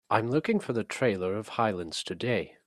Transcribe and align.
I'm 0.09 0.29
looking 0.31 0.59
for 0.59 0.73
the 0.73 0.83
trailer 0.83 1.35
of 1.35 1.47
Highlands 1.49 2.03
Today 2.03 2.55